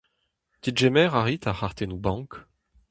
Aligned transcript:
Degemer 0.63 1.09
a 1.19 1.21
rit 1.23 1.47
ar 1.49 1.57
c'hartennoù 1.57 2.01
bank? 2.05 2.31